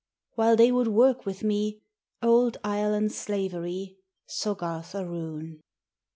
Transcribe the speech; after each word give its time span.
While 0.33 0.55
they 0.55 0.71
would 0.71 0.87
work 0.87 1.27
with 1.27 1.43
me 1.43 1.83
Old 2.23 2.57
Ireland's 2.63 3.15
slavery, 3.15 3.97
Soggarth 4.25 4.95
aroon. 4.95 5.61